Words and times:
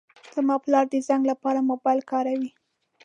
زما 0.35 0.55
پلار 0.63 0.85
د 0.89 0.95
زنګ 1.07 1.23
لپاره 1.31 1.67
موبایل 1.69 1.99
کاروي. 2.11 2.51